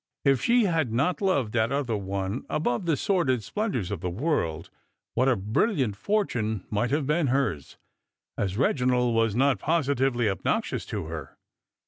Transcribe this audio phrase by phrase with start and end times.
[0.25, 4.71] If she had not loved that other one above the sordid splendours of the world,
[5.13, 7.77] what a brilliant fortune might have been hers!
[8.35, 11.37] And Eeginald was not positively obnoxious to her.